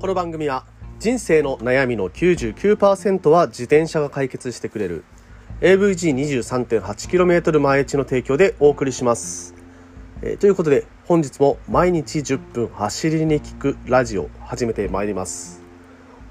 [0.00, 0.64] この番組は
[0.98, 5.04] 人生の悩みの99%は自転車が解決してくれる
[5.60, 9.54] AVG23.8km 毎日の提供でお送りします、
[10.22, 15.60] えーということで本日も毎日10分走りに聞くラジオ始めてまいります。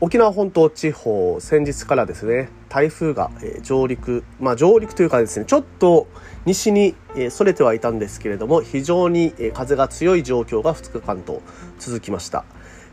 [0.01, 6.07] 沖縄本島地方先日からですね台風がえ上陸まあ上陸というかですねちょっと
[6.45, 11.41] 西にえそれてはいたんですけれども非常にえ風が強い状況が2日間と
[11.77, 12.45] 続きました。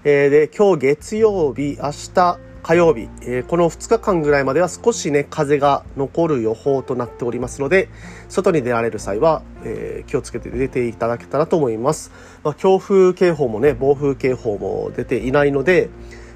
[0.08, 7.88] えーで今日月曜日明日火曜日、えーこの2日間ぐらいまでは少しね風が残る予報となっておりますので
[8.28, 12.12] 外に出られる際は、えー気をつけて出ていただけたらと思います、
[12.44, 15.90] まあ、強風警報もね暴風警報も出ていないので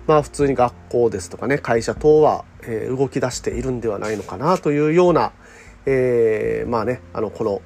[0.09, 5.31] まあ普通に学校ですとかね会社等は、え動き出しているんではないのかなというような、
[5.87, 7.63] えまあねあのこの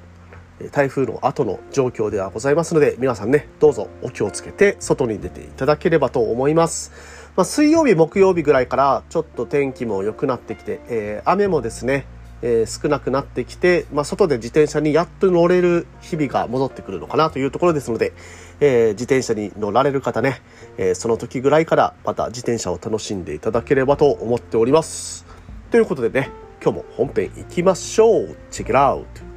[0.72, 6.92] 台風の後の状況ではございますので皆さんねどうぞお気をつけて外に出ていただければと思います、
[7.36, 12.06] まあ、水曜日木曜日ぐらいからちょっと天気も良くなってきて、えー雨もですね、
[12.42, 18.12] えー少なくなってきて、まあ、外で自転車にやっと乗れる日々が戻ってくるのかなというところですので、
[18.60, 20.40] えー自転車に乗られる方ね、
[20.78, 25.26] えーその時ぐらいからまた自転車を楽しんでいただければと思っております。
[25.72, 26.30] ということでね
[26.62, 28.36] 今日も本編行きましょう。
[28.50, 29.33] Check it out!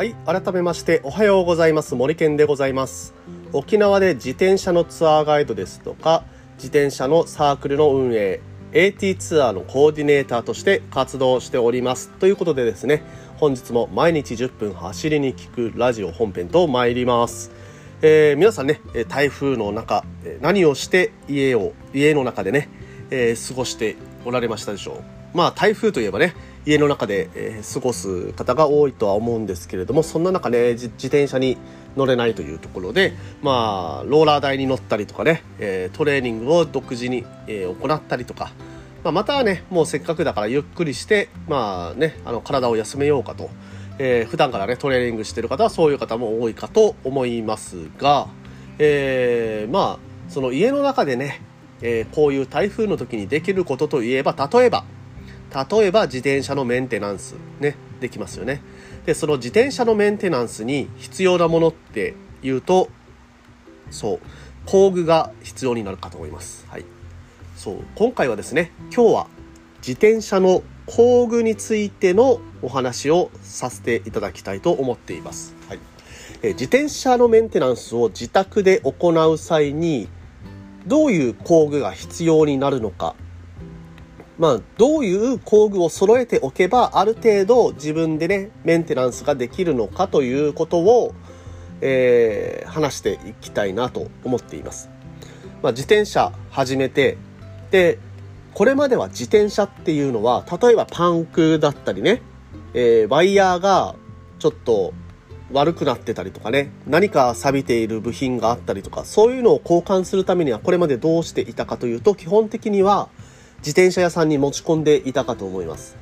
[0.00, 1.94] はい改めましておはようございます。
[1.94, 3.12] 森健でございます。
[3.52, 8.40] 沖縄で自転車のツアーガイドですとか自転車のサークルの運営
[8.72, 12.08] AT ツアーのコーディネーターとして活動しております。
[12.18, 13.02] ということでですね
[13.36, 17.50] 本日も毎日10分走りに聞くラジオ本編と参ります。
[18.00, 20.06] えー皆さんね台風の中
[20.40, 22.70] 何をして家を家の中でね、
[23.10, 25.02] えー過ごしておられましたでしょ
[25.34, 25.36] う。
[25.36, 26.34] まあ台風といえばね
[26.66, 31.56] 家の中で、え過ごす方が多いとは思うんですけれどもそんな中ねじ自転車に
[31.96, 38.52] 乗れないというところでまあローラー台に乗ったりとかね、えトレーニングを独自に、え行ったりとか、
[39.02, 43.50] まあ、またはねもうせっかくだからゆっくりしてまあねあの体を休めようかと、
[43.98, 48.28] えー普段からねトレーニングしてる方はそういう方も多いかと思いますが、
[48.78, 51.40] えーまあその家の中でね、
[51.80, 54.84] えーこういう台風の時にできることといえば例えば
[55.54, 58.62] 例えば自転車のメンテナンスねできますよね。
[59.04, 62.88] でその自転車のメンテナンスに必要なものっていうと
[63.90, 64.20] そう
[64.66, 66.66] 工具が必要になるかと思います。
[66.68, 66.84] はい。
[67.56, 69.26] そう今回はですね今日は
[69.86, 75.78] 自転車の工具についてのお話をさせていただきたいと思っています、はい、
[76.42, 80.08] え自転車のメンテナンスを自宅で行う際に
[80.86, 83.14] どういう工具が必要になるのか
[84.40, 91.14] まあ、どういう工具を揃えておけばある程度自分でねメンテナンスができるのかということを、
[91.82, 94.88] えー話していきたいなと思っています、
[95.60, 97.18] まあ、自転車始めて
[97.72, 97.98] で
[98.54, 102.22] これまでは自転車っていうのは例えばパンクだったりね、
[102.72, 103.96] えーワイヤーが
[104.38, 104.94] ちょっと
[105.52, 113.10] 悪くなってたりとかね何か錆びている部品があったりとかそういうのを交換するためにはこれまでどうしていたかというと基本的には
[113.60, 115.96] 自転車屋さんに持ち込んでいたかと思います。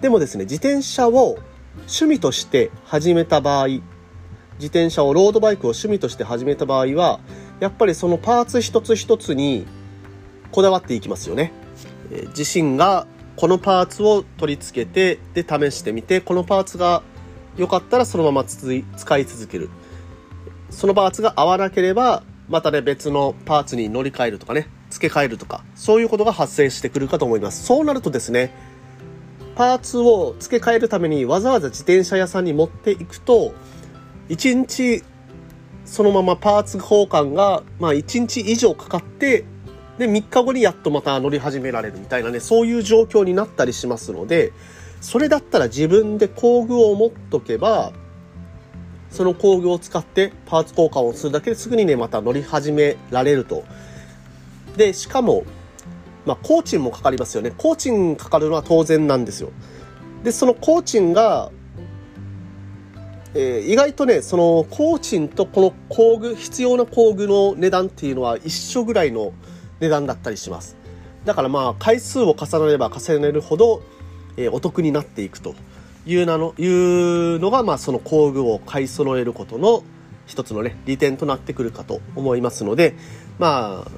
[0.00, 1.38] でもですね自転車を
[1.78, 3.68] 趣味として始めた場合
[4.58, 7.20] 自転車をロードバイクを趣味として始めた場合は
[7.60, 9.66] やっぱりそのパーツ一つ一つに
[10.50, 11.52] こだわっていきますよね、
[12.12, 13.06] え自身が
[13.36, 17.02] このパーツを取り付けてで試してみてこのパーツが
[17.56, 19.70] 良かったらそのまま続い使い続ける。
[20.70, 24.68] そのパーツが合わなければまたね別のパーツに乗り換えるとかね。
[24.94, 27.64] 付け替えるとかそういうことが発生してくるかと思います。
[27.64, 28.54] そうなるとですね
[29.56, 33.54] パーツを付け替えるためにわざわざ自転車屋さんに持っていくと
[34.28, 35.02] 1日
[35.84, 39.44] そのままパーツ交換がまあ1日以上かかって
[39.98, 44.52] で3日後にやっとまた乗り始められるみたいなねそういう状況になったりしますので
[45.00, 47.92] それだったら自分で工具を持っとけば
[49.10, 53.64] その工具を使ってパーツ交換をするだけですぐにねまた乗り始められると
[54.76, 55.44] でしかも
[56.26, 57.52] まあ工賃もかかりますよね。
[57.56, 59.50] 工賃かかるのは当然なんですよ。
[60.22, 61.50] でその工賃が
[63.34, 69.32] えー意外とねその工賃とこの工具必要な工具の値段っていうのは一緒ぐらいの
[69.80, 70.76] 値段だったりします。
[71.24, 73.82] だからまあ回数を重ねれば重ねるほど、
[74.36, 75.54] えーお得になっていくと
[76.06, 79.82] いうなのいうのがまあその工具を買い揃えることの
[80.26, 82.94] 一つのね利点となってくるかと思いますので
[83.38, 83.90] まあ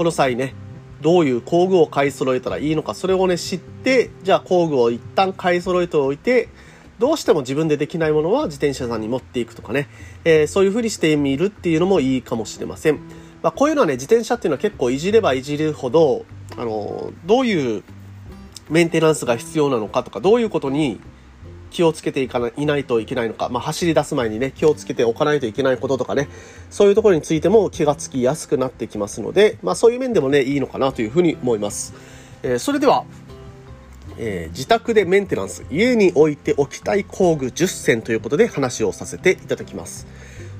[0.00, 0.54] この際ね
[1.02, 6.48] どういう工具を買い揃えたらいいのか、それをね、知って、じゃあ工具を一旦買い揃えておいて、
[6.98, 9.88] どうしても自分でできないものは自転車さんに持っていくとかね、
[10.24, 12.98] えー、そういう風にしてみるっていうのもいいかもしれません。
[13.42, 16.24] まあ、こういうのはね、自転車っていうのは結構いじればいじるほど、
[16.56, 17.82] あの、どういう
[18.70, 20.98] メンテナンスが必要なのかとか、どういうことに
[21.70, 26.28] 気をつけていかないいないといけないのか、まあ、走り出す前にね、気をつけておかないといけないこととかね、
[26.70, 31.94] そういうところについても気がつきやすくなってきますので、まあ、そういう面でもね、いいのかなというふうに思います。
[32.42, 33.04] えー、それでは、
[34.18, 40.06] えー、自宅でメンテナンス、家に置いておきたい工具10選ということで話をさせていただきます。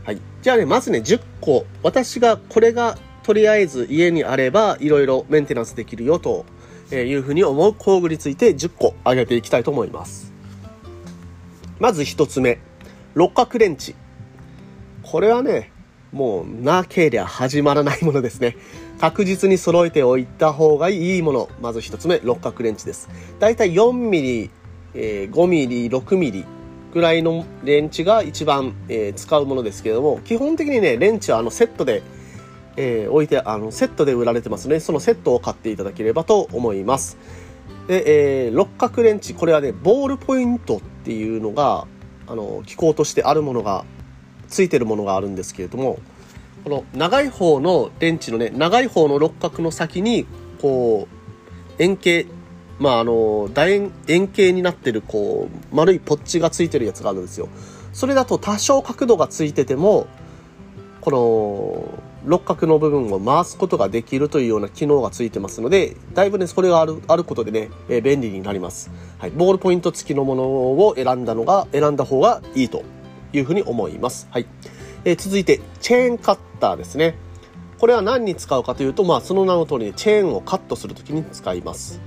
[0.05, 0.21] はい。
[0.43, 6.47] じゃあね、まずね、10個、私がこれがとりあえず家にあれば、いろいろメンテナンスできるよと
[6.91, 10.30] いうふうに思う工具について10個挙げていきたいと思います。
[11.81, 12.59] まず一つ目、
[13.15, 13.95] 六角レンチ。
[15.03, 15.73] これはね、
[16.13, 18.55] もうなけりゃ始まらないものですね。
[19.01, 21.49] 確実に揃えておいた方がいいもの。
[21.63, 23.09] まず一つ目、六角レンチです。
[23.39, 24.51] だいたい4ミリ、
[24.93, 26.45] えー、5ミリ、6ミリ
[26.93, 32.03] ぐらいのレンチが一番、えー、使うものですけれども、基本的にね、レンチはあのセットで、
[32.77, 34.81] えー、置いて、あの、セットで売られてますね。
[34.81, 37.17] そのセットを買っていただければと思います。
[37.91, 41.89] で、えー、六角レンチ、これはね、ボールポイントっていうのが、
[42.29, 43.85] あの、機構としてあるものが、
[44.47, 45.99] ついてるものがあるんですけれども、
[46.63, 50.25] この長い方のレンチのね、長い方の六角の先に、
[50.63, 52.29] こう、円形、
[52.79, 57.49] まあ、あの、楕円、円形になってる、こう、丸いポッチがついてるやつがあるんですよ。
[57.93, 60.07] それだと多少角度がついてても、
[61.01, 68.91] この、六角の部分を回すことができるというような機能がついてますので、だいぶね、それがある、あることでね、えー、便利になります。
[69.19, 69.31] はい。
[69.31, 72.83] ボールポイント付きのものを選んだのが、選んだ方がいいと
[73.33, 74.29] いうふうに思います。
[74.31, 74.47] はい。
[75.05, 77.17] えー、続いて、チェーンカッターですね。
[77.79, 82.01] これは何に使うかというと、まあ、その名の通り、ね、チェーンをカットするときに使います。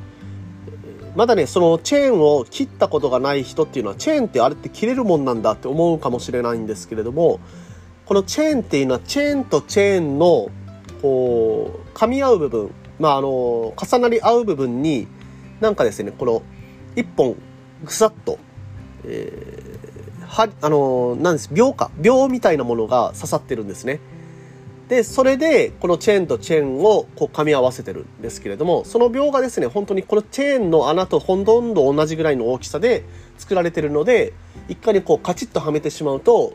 [1.15, 7.39] まだね、そのチェーンを切ったことがない人っていうのは、チェーンってあれって切れるもんなんだって思うかもしれないんですけれども、
[8.05, 10.49] このチェーンっていうのはチェーンとチェーンの
[11.01, 15.07] こう噛み合う部分、まあ、あの重なり合う部分に
[15.59, 16.41] なんかですねこの
[16.95, 17.35] 一本
[17.83, 18.39] ぐさっと、
[19.05, 23.99] えー、はあのなんです秒か秒みたいなものが刺さってるんですね。
[24.89, 33.03] でそれでこのチェーンとチェーンをこう噛み合わせてるんですけれどもその秒がですね本当にこのチェーンの穴とほとんど同じぐらいの大きさで
[33.37, 34.33] 作られてるので
[34.67, 36.53] 一回にこうカチッとはめてしまうと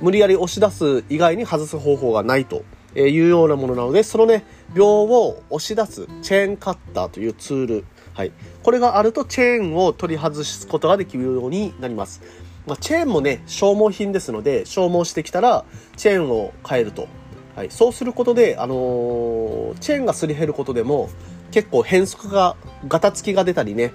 [0.00, 2.64] 無理やり押し出す以外に外す方法がないと
[2.94, 4.44] いうようなものなので、そのね、
[4.74, 7.84] 秒を押し出すチェーンカッターというツール。
[8.14, 8.32] はい。
[8.62, 12.22] これがあるとチェーンを取り外すことができるようになります。
[12.66, 15.64] まあ、チェーンもね、消耗品ですので、消耗してきたら
[15.96, 17.08] チェーンを変えると。
[17.54, 17.70] はい。
[17.70, 21.08] そうすることで、あのー、チェーンがすり減ることでも、
[21.52, 22.56] 結構変則が、
[22.88, 23.92] ガタつきが出たりね、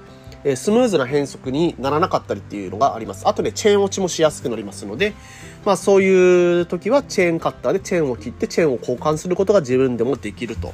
[0.56, 3.27] スムーズな変速にならなかったりっていうのがあります。
[3.27, 5.13] あとね、チェーン落ちもしやすくなりますので、
[5.66, 10.74] まあそういう時はチェーンカッターでチェーンを切ってチェーンを交換することが自分でもできると。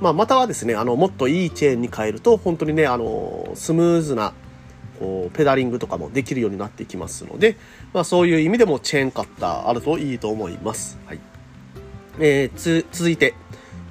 [0.00, 4.32] まあまたはですね、あの、もっといいチェーンに変えると、本当にね、あの、スムーズな、
[5.00, 7.56] こう、ペダリングとかもできるようになっていきますので、
[7.92, 10.98] まあそういう意味でもチェーンカッターあるといいと思います。
[11.06, 11.20] はい。
[12.20, 13.34] えー、つ、続いて、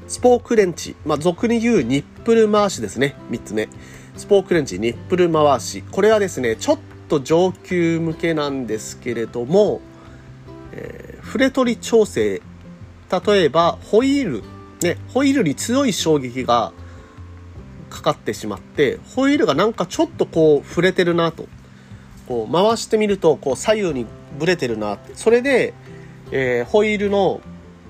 [0.07, 0.95] スポークレンチ。
[1.06, 3.15] まあ俗に言うニップル回しですね。
[3.30, 3.68] 3つ目。
[4.15, 5.83] スポークレンチ、ニップル回し。
[5.92, 9.81] これはですね、ちょっと上級向けなんですけれども、
[10.77, 12.41] えー、触れ取り調整。
[13.25, 14.43] 例えば、ホイール。
[14.81, 16.71] ね、ホイールに強い衝撃が
[17.89, 21.47] かかってしまって、ホイールがなんかちょっとこう触れてるなと。
[22.27, 24.05] こう回してみると、こう左右に
[24.37, 25.15] ブレてるなって。
[25.15, 25.73] それで、
[26.31, 27.41] えー、ホイールの、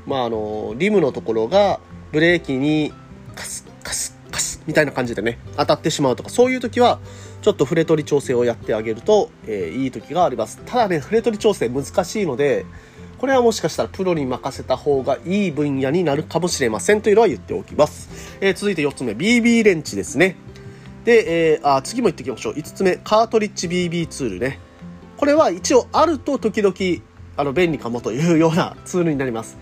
[0.06, 1.80] まあ、あの、リムのところが
[2.12, 2.94] ブレーキに
[3.36, 7.00] カスカスカスみたいな感じでね、当たってしまうとか、そういう時は、
[7.48, 10.60] ちょっと触れ取り調整をやってあげると、えー、いい時があります。
[10.66, 12.66] ただね、触れ取り調整難しいので、
[13.20, 18.38] これはもしかしたらプロに任せた方がいい分野になるかもしれませんというのは言っておきます。
[18.42, 20.36] えー、続いて4つ目、BB レンチですね。
[21.06, 22.54] で、えー、あ、次も言っていきましょう。
[22.56, 24.60] 5つ目、カートリッジ BB ツールね。
[25.16, 26.76] これは一応あると時々、
[27.38, 29.58] あの、便利かもというようなツールになります。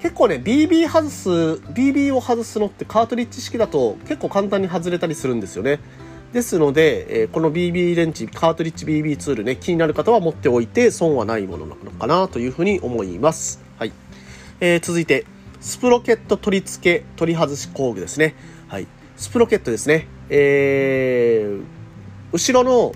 [0.00, 1.28] 結構ね、BB 外す、
[1.74, 5.80] BB を外すのってカートリッジ式だと結構簡単に外れたりするんですよね。
[6.32, 13.60] ですので、えー、この BB レンチ、カートリッジ BB ツールね、気になる方は持っておいて損はないものなのかなというふうに思います。
[13.78, 13.92] はい。
[14.60, 15.26] えー、続いて、
[15.60, 18.36] スプロケット取り付け、取り外し工具ですね。
[18.68, 18.86] はい。
[19.16, 20.06] スプロケットですね。
[20.28, 21.62] えー、
[22.32, 22.92] 後ろの、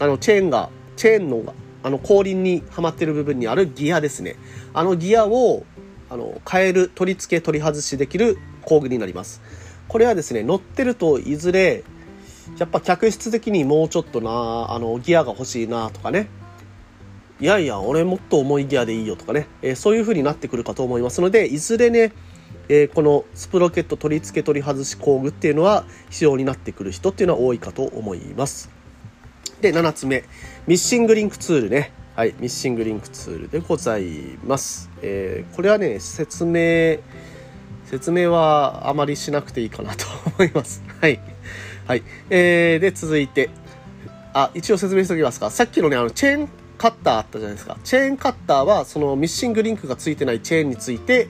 [0.00, 4.34] あの、チェーンが、チェーンの、あの、後輪にはまっている部分にあるギアですね。
[4.74, 5.64] あのギアを、
[6.10, 9.40] あの、変える、取り付け、取り外しできる工具になります。
[9.86, 11.84] これはですね、乗ってるといずれ、
[12.58, 16.28] やっぱ客室的にもうちょっとな、あの、ギアが欲しいなとかね。
[17.40, 19.46] いやいや、俺もっと重いギアでいいよとかね。
[19.62, 22.12] えー、そういう風になってくるかと思いますので、いずれね、
[22.68, 28.70] えー、このスプロケット取り付け取り外し工具っていうのは必要になってくる人っていうのは多いかと思います。
[29.60, 30.24] で、7つ目。
[30.66, 31.92] ミッシングリンクツールね。
[32.16, 34.90] はい、ミッシングリンクツールでございます。
[35.00, 36.98] えー、これはね、説明、
[37.84, 40.04] 説明はあまりしなくていいかなと
[40.36, 40.82] 思います。
[41.00, 41.20] はい。
[41.88, 42.02] はい。
[42.28, 43.48] えー、で、続いて、
[44.34, 45.50] あ、一応説明しておきますか。
[45.50, 47.78] さっきのね、あの、チェーンカッターあったじゃないですか。
[47.82, 51.28] チェーンカッターは、そのミッシングリンクがついてないチェーンについて、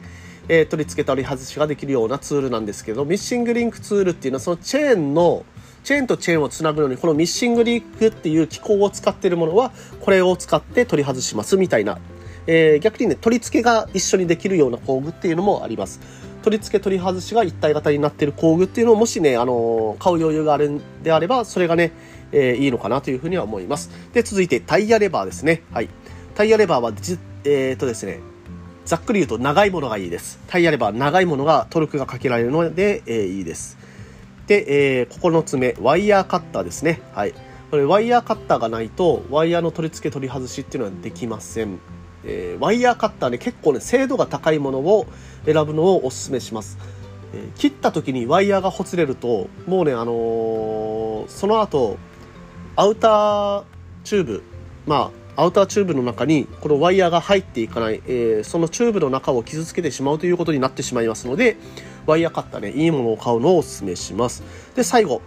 [0.48, 5.44] えー、取り付けたり外しができるようなツールなんですけど、ミッシングリンクツールっていうのは、そのチェーンの、
[5.84, 12.00] チェーンとチェーンをつなぐのに、このミッシングリンクっていう機構を使っているものは、これを使って取り外しますみたいな。
[12.48, 16.00] えー、逆にね、取り付けが一緒にできるような工具っていうのもあります。
[16.42, 21.92] 取り付け取り外しが一体型になっている工具っていうのをもしね、あの、買う余裕があるんであれば、それがね、
[22.33, 23.90] えー、いいのかなというふうには思います。
[24.12, 25.62] で、続いてタイヤレバーですね。
[25.73, 25.88] はい。
[26.35, 28.21] タイヤレバーはじ、えっ、とですね、
[28.85, 30.38] ざっくり言うと長いものがいいです。
[30.47, 33.78] タイヤレバー長いものがトルクがかけられるので、えー、いいです。
[34.47, 37.02] で、えー、9つ目、ワイヤーカッターですね。
[37.12, 37.35] はい。
[37.71, 41.78] これ、ワイヤーカッターがないと、ワイヤーの取り付け取り外しっていうのはできません。
[42.25, 45.06] えー、ワイヤーカッターね、結構ね、精度が高いものを
[45.44, 46.78] 選ぶのをお勧めします。
[47.34, 51.98] えー、切った時にワイヤーがほつれると、もうね、あのー、その後、
[52.76, 53.64] アウター
[54.04, 54.42] チューブ、
[54.87, 61.56] まあ、アウターチューブの中にこのワイヤーが入っていかない、えー、そのチューブの中を傷つけてしまうということになってしまいますので、
[62.06, 64.42] ワイヤーカッターね、いいものを買うのをお勧めします。
[64.75, 65.20] で、最後、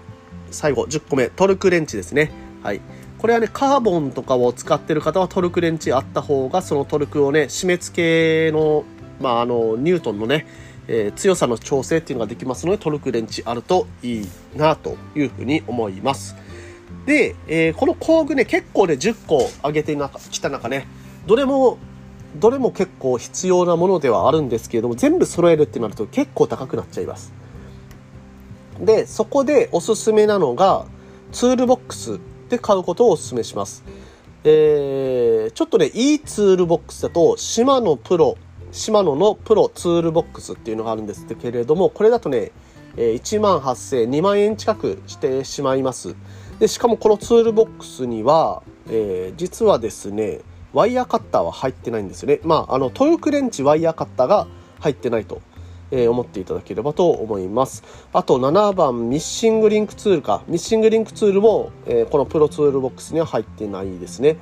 [0.49, 2.31] 最後、10個目、トルクレンチですね。
[2.61, 2.81] はい。
[3.21, 8.83] これはね、カーボンとかを使ってる方はトルクレンチあった方が、そのトルクをね、締め付けの、
[9.19, 10.47] まあ、あの、ニュートンのね、
[10.87, 16.35] えー、強さの調整っていうのができますので、トルクレンチあるといいなというふうに思います。
[17.05, 19.95] で、えー、この工具ね、結構ね、10個上げて
[20.31, 20.87] きた中ね、
[21.27, 21.77] どれも
[22.39, 27.31] どれも結構必要なものではあるんですけれども、全部揃えるってなると結構高くなっちゃいます。
[28.79, 30.87] で、そこでおすすめなのが、
[31.31, 32.19] ツールボックス
[32.51, 33.83] で買うことをおすすめします。
[34.43, 38.37] えー、ちょっとね、いいツールボックスだと、シマノプロ、
[38.71, 42.51] シマノのプロツールボックスっていうのがあるんですけれども、これだとね、
[42.95, 46.15] 1万8000、2万円近くしてしまいます。
[46.59, 50.41] で、しかもこのツールボックスには、えー、実はですね、
[50.73, 52.39] ワイヤーカッターは入ってないんですよね。
[52.43, 54.47] まあ、あの、トルクレンチワイヤーカッターが
[54.79, 55.41] 入ってないと、
[55.91, 57.83] え、思っていただければと思います。
[58.13, 60.43] あと7番、ミッシングリンクツールか。
[60.47, 64.37] ミッシングリンクツールも、え、このプロツールボックスには入ってないですね。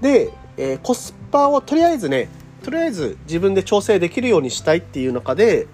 [0.00, 2.28] で、え、コスパをとりあえずね、
[2.62, 5.66] とりあえず自分で調整できるようにしたいっていう中で、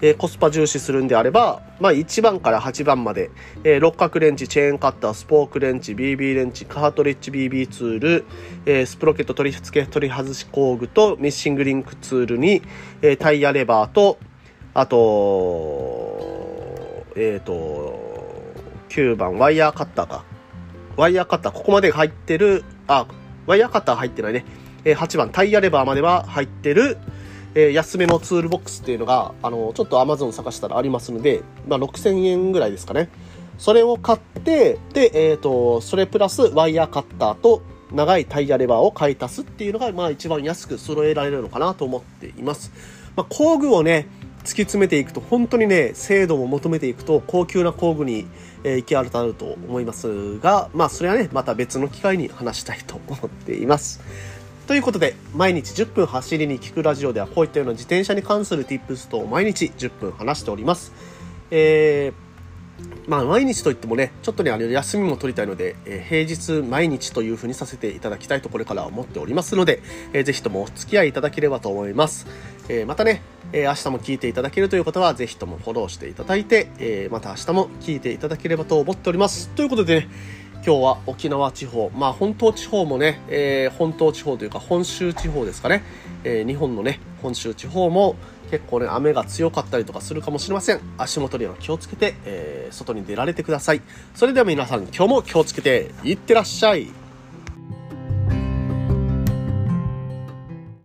[0.00, 3.30] えー、コスパ重視するんであれば、まあ、1番から8番まで、
[3.64, 8.24] えー、六角レンチ、チェーンカッター、スポークレンチ、BB レンチ、カートリッジ BB ツール、
[8.66, 12.62] えー、スプロケット取り付け取り外し工具とミッシングリンクツールに、
[13.02, 14.18] え、タイヤレバーと、
[14.78, 16.36] あと、
[17.16, 17.98] えっ、ー、と、
[18.90, 20.26] 9番、ワイヤーカッターか。
[20.98, 23.06] ワイヤーカッター、ここまで入ってる、あ、
[23.46, 24.44] ワイヤーカッター入ってないね。
[24.84, 26.98] え、8番、タイヤレバーまでは入ってる、
[27.54, 33.08] えー、安めのツールボックスっていうのが、あの、ちょっと Amazon 探したらありますので、まあ、6000円ぐらいですかね。
[33.56, 42.70] それを買って、で、えっ、ー、と、それプラスワイヤーカッターと長いタイヤレバーを買い足すっていうのが、まあ一番安く揃えられるのかなと思っています。
[43.16, 44.06] まあ、工具をね、
[44.46, 48.26] 突き詰めていくと、本当にね、精度も求めていくと、高級な工具に、
[48.62, 54.00] えー、行き当たると思いますが、まあそれはね、また別の機会に話したいと思っています。
[54.68, 60.92] ということで、毎日10分走りに聞くラジオではこういったような自転車に関する tips と毎日10分話しております。
[61.50, 62.25] えー、
[63.06, 69.80] まあ毎日といってもね、ちょっとね、あの休みも取りたいので、えー、平日毎日というふうにさせていただきたいとこれからは思っておりますので、
[70.12, 72.26] えー、ぜひともお付き合いいただければと思います。
[72.68, 79.48] えー、またね、えー、明日も聞いていただけるという方は、ぜひともフォローしていただいて、え、また明日も聞いていただければと思っております。
[79.50, 80.08] ということでね、
[80.64, 85.82] 今日は沖縄地方、まあ本島地方もね、えー、本島地方というか本州地方ですかね、
[86.24, 88.16] えー、日本のね、本州地方も
[88.50, 90.80] 結構ね、雨が強かったりとかするかもしれません。
[90.98, 93.82] 足元には気をつけて、えー、外に出られてください。
[94.14, 97.05] それでは皆さん今日も気をつけていってらっしゃい。